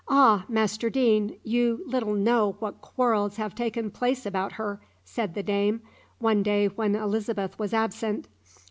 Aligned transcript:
"Ah, 0.09 0.45
Master 0.49 0.89
Deane, 0.89 1.35
you 1.43 1.81
little 1.85 2.15
know 2.15 2.55
what 2.57 2.81
quarrels 2.81 3.35
have 3.35 3.53
taken 3.53 3.91
place 3.91 4.25
about 4.25 4.53
her!" 4.53 4.81
said 5.05 5.35
the 5.35 5.43
dame, 5.43 5.83
one 6.17 6.41
day 6.41 6.65
when 6.67 6.95
Elizabeth 6.95 7.59
was 7.59 7.71
absent. 7.71 8.27